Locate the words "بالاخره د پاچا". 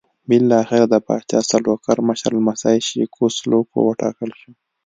0.29-1.39